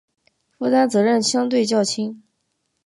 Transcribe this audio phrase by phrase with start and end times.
[0.57, 2.23] 负担责任相对较轻